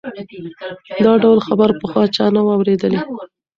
[1.05, 2.97] دا ډول خبره پخوا چا نه وه اورېدلې.